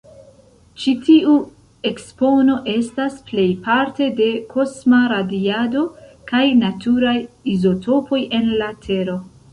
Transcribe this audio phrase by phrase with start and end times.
[0.83, 1.33] Ĉi tiu
[1.89, 5.85] ekspono estas plejparte de kosma radiado
[6.33, 7.17] kaj naturaj
[7.57, 9.21] izotopoj en la Tero.